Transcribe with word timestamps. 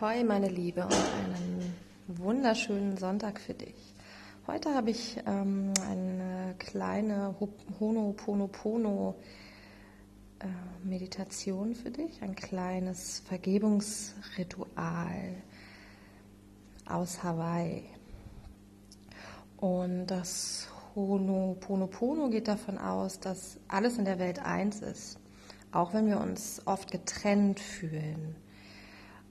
Ahoi, 0.00 0.24
meine 0.24 0.48
Liebe, 0.48 0.82
und 0.82 0.92
einen 0.92 1.76
wunderschönen 2.08 2.96
Sonntag 2.96 3.38
für 3.38 3.54
dich. 3.54 3.94
Heute 4.46 4.74
habe 4.74 4.90
ich 4.90 5.18
ähm, 5.26 5.72
eine 5.88 6.54
kleine 6.58 7.34
Honoponopono 7.78 9.14
äh, 10.40 10.46
für 11.74 11.90
dich, 11.90 12.22
ein 12.22 12.34
kleines 12.34 13.20
Vergebungsritual 13.20 15.34
aus 16.86 17.22
Hawaii. 17.22 17.84
Und 19.58 20.06
das 20.06 20.66
Honoponopono 20.96 22.30
geht 22.30 22.48
davon 22.48 22.78
aus, 22.78 23.20
dass 23.20 23.60
alles 23.68 23.98
in 23.98 24.06
der 24.06 24.18
Welt 24.18 24.40
eins 24.40 24.82
ist, 24.82 25.20
auch 25.72 25.94
wenn 25.94 26.08
wir 26.08 26.20
uns 26.20 26.62
oft 26.66 26.90
getrennt 26.90 27.60
fühlen 27.60 28.34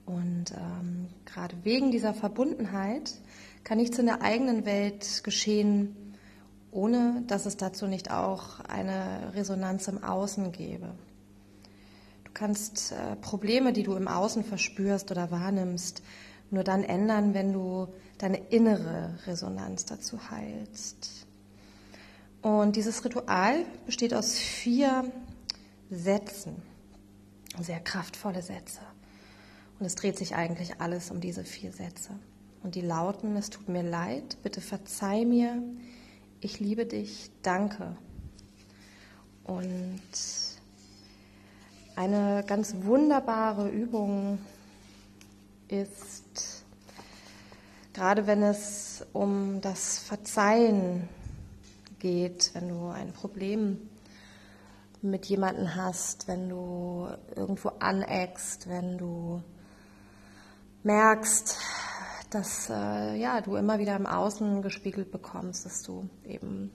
und 0.06 0.52
ähm, 0.52 1.08
gerade 1.24 1.56
wegen 1.62 1.90
dieser 1.90 2.14
Verbundenheit 2.14 3.14
kann 3.62 3.78
nichts 3.78 3.98
in 3.98 4.06
der 4.06 4.22
eigenen 4.22 4.66
Welt 4.66 5.24
geschehen, 5.24 5.96
ohne 6.70 7.22
dass 7.26 7.46
es 7.46 7.56
dazu 7.56 7.86
nicht 7.86 8.10
auch 8.10 8.60
eine 8.60 9.32
Resonanz 9.34 9.88
im 9.88 10.02
Außen 10.02 10.52
gäbe. 10.52 10.94
Du 12.24 12.30
kannst 12.34 12.92
äh, 12.92 13.16
Probleme, 13.16 13.72
die 13.72 13.82
du 13.82 13.94
im 13.94 14.08
Außen 14.08 14.44
verspürst 14.44 15.10
oder 15.10 15.30
wahrnimmst, 15.30 16.02
nur 16.50 16.64
dann 16.64 16.84
ändern, 16.84 17.32
wenn 17.32 17.52
du 17.52 17.88
deine 18.18 18.36
innere 18.36 19.18
Resonanz 19.26 19.86
dazu 19.86 20.30
heilst. 20.30 21.26
Und 22.42 22.76
dieses 22.76 23.04
Ritual 23.04 23.64
besteht 23.86 24.12
aus 24.12 24.34
vier 24.34 25.10
Sätzen, 25.90 26.60
sehr 27.58 27.80
kraftvolle 27.80 28.42
Sätze. 28.42 28.80
Und 29.78 29.86
es 29.86 29.94
dreht 29.94 30.16
sich 30.16 30.34
eigentlich 30.34 30.80
alles 30.80 31.10
um 31.10 31.20
diese 31.20 31.44
vier 31.44 31.72
Sätze. 31.72 32.10
Und 32.62 32.74
die 32.74 32.80
lauten, 32.80 33.36
es 33.36 33.50
tut 33.50 33.68
mir 33.68 33.82
leid, 33.82 34.38
bitte 34.42 34.60
verzeih 34.60 35.24
mir, 35.24 35.62
ich 36.40 36.60
liebe 36.60 36.86
dich, 36.86 37.30
danke. 37.42 37.96
Und 39.44 40.00
eine 41.96 42.44
ganz 42.46 42.74
wunderbare 42.82 43.68
Übung 43.68 44.38
ist, 45.68 46.64
gerade 47.92 48.26
wenn 48.26 48.42
es 48.42 49.04
um 49.12 49.60
das 49.60 49.98
Verzeihen 49.98 51.08
geht, 51.98 52.50
wenn 52.54 52.68
du 52.68 52.88
ein 52.88 53.12
Problem 53.12 53.78
mit 55.02 55.26
jemandem 55.26 55.74
hast, 55.74 56.28
wenn 56.28 56.48
du 56.48 57.08
irgendwo 57.36 57.70
aneckst, 57.78 58.68
wenn 58.68 58.98
du 58.98 59.42
merkst, 60.84 61.58
dass 62.30 62.68
äh, 62.68 63.16
ja, 63.16 63.40
du 63.40 63.56
immer 63.56 63.78
wieder 63.78 63.96
im 63.96 64.06
Außen 64.06 64.62
gespiegelt 64.62 65.10
bekommst, 65.10 65.64
dass 65.64 65.82
du 65.82 66.08
eben 66.24 66.70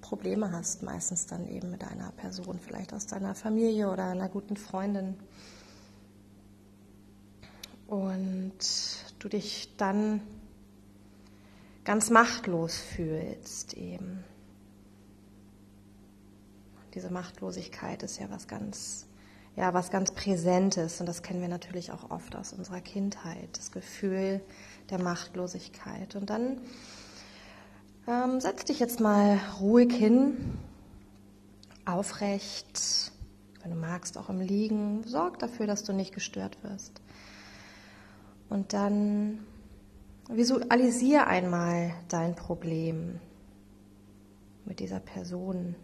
Probleme 0.00 0.52
hast, 0.52 0.82
meistens 0.82 1.26
dann 1.26 1.48
eben 1.48 1.70
mit 1.70 1.82
einer 1.84 2.12
Person, 2.12 2.58
vielleicht 2.60 2.92
aus 2.92 3.06
deiner 3.06 3.34
Familie 3.34 3.90
oder 3.90 4.04
einer 4.04 4.28
guten 4.28 4.56
Freundin. 4.56 5.16
Und 7.86 8.52
du 9.18 9.28
dich 9.28 9.74
dann 9.76 10.20
ganz 11.84 12.10
machtlos 12.10 12.76
fühlst 12.76 13.74
eben. 13.74 14.24
Diese 16.94 17.10
Machtlosigkeit 17.10 18.02
ist 18.02 18.18
ja 18.18 18.30
was 18.30 18.46
ganz 18.46 19.06
ja, 19.56 19.72
was 19.72 19.90
ganz 19.90 20.10
Präsentes 20.12 21.00
und 21.00 21.06
das 21.06 21.22
kennen 21.22 21.40
wir 21.40 21.48
natürlich 21.48 21.92
auch 21.92 22.10
oft 22.10 22.34
aus 22.34 22.52
unserer 22.52 22.80
Kindheit, 22.80 23.48
das 23.56 23.70
Gefühl 23.70 24.40
der 24.90 25.00
Machtlosigkeit. 25.00 26.16
Und 26.16 26.30
dann 26.30 26.58
ähm, 28.08 28.40
setz 28.40 28.64
dich 28.64 28.80
jetzt 28.80 29.00
mal 29.00 29.38
ruhig 29.60 29.94
hin, 29.94 30.58
aufrecht, 31.84 33.12
wenn 33.62 33.70
du 33.70 33.76
magst, 33.76 34.18
auch 34.18 34.28
im 34.28 34.40
Liegen. 34.40 35.04
Sorg 35.04 35.38
dafür, 35.38 35.66
dass 35.66 35.84
du 35.84 35.92
nicht 35.92 36.14
gestört 36.14 36.62
wirst. 36.62 37.00
Und 38.48 38.72
dann 38.72 39.38
visualisiere 40.28 41.26
einmal 41.26 41.94
dein 42.08 42.34
Problem 42.34 43.20
mit 44.64 44.80
dieser 44.80 45.00
Person 45.00 45.76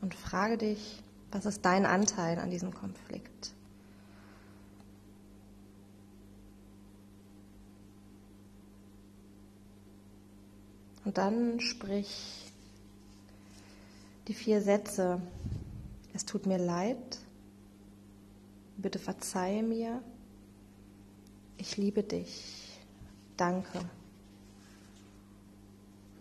und 0.00 0.14
frage 0.14 0.58
dich, 0.58 1.02
was 1.30 1.46
ist 1.46 1.64
dein 1.64 1.86
Anteil 1.86 2.38
an 2.38 2.50
diesem 2.50 2.72
Konflikt? 2.72 3.52
Und 11.04 11.18
dann 11.18 11.60
sprich 11.60 12.52
die 14.26 14.34
vier 14.34 14.60
Sätze. 14.60 15.20
Es 16.12 16.24
tut 16.24 16.46
mir 16.46 16.58
leid. 16.58 17.20
Bitte 18.76 18.98
verzeihe 18.98 19.62
mir. 19.62 20.02
Ich 21.58 21.76
liebe 21.76 22.02
dich. 22.02 22.78
Danke. 23.36 23.88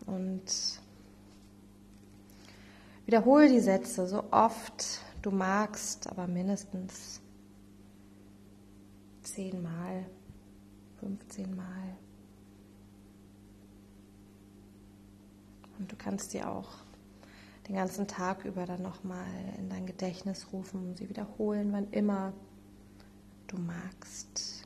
Und 0.06 0.80
Wiederhole 3.06 3.50
die 3.50 3.60
Sätze 3.60 4.08
so 4.08 4.24
oft 4.32 5.00
du 5.22 5.32
magst, 5.32 6.08
aber 6.10 6.28
mindestens 6.28 7.22
zehnmal, 9.22 10.06
15 11.00 11.56
Mal. 11.56 11.98
Und 15.78 15.92
du 15.92 15.96
kannst 15.96 16.32
sie 16.32 16.44
auch 16.44 16.70
den 17.68 17.76
ganzen 17.76 18.08
Tag 18.08 18.46
über 18.46 18.66
dann 18.66 18.82
nochmal 18.82 19.28
in 19.58 19.70
dein 19.70 19.86
Gedächtnis 19.86 20.48
rufen 20.54 20.88
und 20.88 20.98
sie 20.98 21.10
wiederholen, 21.10 21.74
wann 21.74 21.92
immer 21.92 22.34
du 23.48 23.58
magst. 23.58 24.66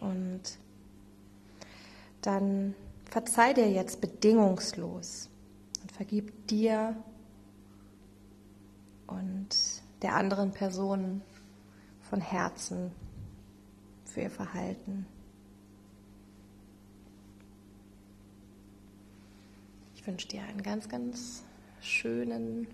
Und 0.00 0.42
dann 2.20 2.74
verzeih 3.04 3.54
dir 3.54 3.70
jetzt 3.70 4.00
bedingungslos 4.00 5.28
vergib 5.92 6.46
dir 6.48 6.96
und 9.06 9.48
der 10.02 10.16
anderen 10.16 10.52
Person 10.52 11.22
von 12.00 12.20
Herzen 12.20 12.90
für 14.04 14.22
ihr 14.22 14.30
Verhalten. 14.30 15.06
Ich 19.94 20.06
wünsche 20.06 20.28
dir 20.28 20.42
einen 20.42 20.62
ganz, 20.62 20.88
ganz 20.88 21.44
schönen 21.80 22.66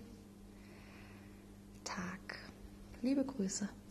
Tag. 1.83 2.39
Liebe 3.01 3.23
Grüße. 3.23 3.69